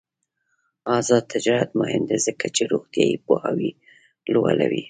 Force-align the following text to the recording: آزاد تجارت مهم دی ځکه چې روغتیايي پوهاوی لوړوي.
آزاد 0.97 1.23
تجارت 1.33 1.69
مهم 1.81 2.03
دی 2.09 2.17
ځکه 2.27 2.45
چې 2.55 2.61
روغتیايي 2.71 3.17
پوهاوی 3.25 3.71
لوړوي. 4.33 4.79